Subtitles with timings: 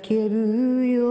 [0.00, 1.04] 叫ぶよ。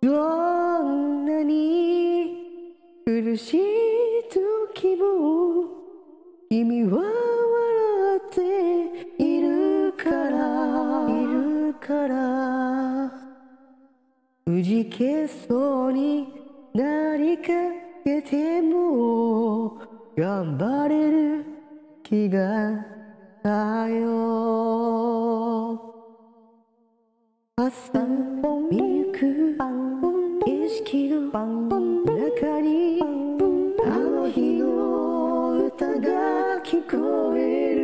[0.00, 2.38] どんなに
[3.04, 3.60] 苦しい
[4.74, 5.66] 時も
[6.48, 7.12] 君は笑
[8.16, 11.06] っているから。
[11.10, 13.12] いるから。
[14.46, 16.28] くじけそうに
[16.72, 17.48] なりか
[18.04, 19.82] けても。
[20.16, 21.44] 頑張れる
[22.02, 22.86] 気が
[23.42, 24.37] だよ。
[27.60, 37.82] 朝を見く半ン意識の半分中に半分あの日の歌が聞こえる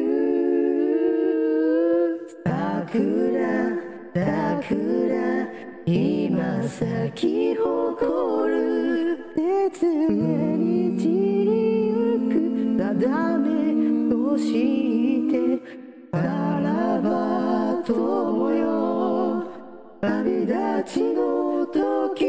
[2.44, 3.74] 桜
[4.14, 5.48] 桜
[5.86, 11.92] 今咲き誇る熱に散りゆ
[12.30, 12.38] く
[12.78, 13.48] 定め
[14.08, 14.52] とし
[15.32, 15.34] て
[16.12, 16.16] あ
[16.62, 18.93] らば友よ
[20.04, 20.52] 旅立
[20.86, 22.26] ちの時。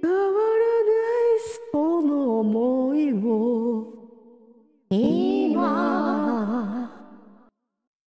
[0.00, 1.36] 変わらない
[1.70, 3.92] その思いを
[4.88, 5.60] 今。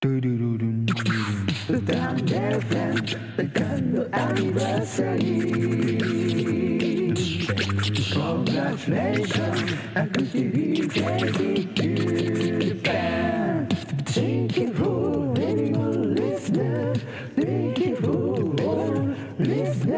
[0.03, 0.85] ルルルルン。
[1.69, 2.79] 歌んでた
[3.37, 6.31] セカンドアニバーサリー
[8.11, 9.61] Congratulations,
[9.95, 11.80] activity,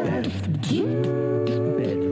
[0.04, 0.28] Best.
[1.78, 2.03] Best.